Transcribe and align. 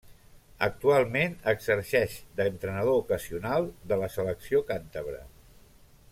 Actualment 0.67 1.35
exerceix 1.51 2.15
d'entrenador 2.39 2.97
ocasional 3.03 3.67
de 3.91 3.99
la 4.05 4.09
selecció 4.17 4.63
càntabra. 4.71 5.21